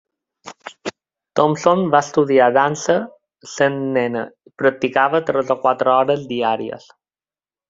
[1.39, 2.95] Thompson va estudiar dansa
[3.51, 6.91] sent nena, i practicava tres o quatre hores diàries.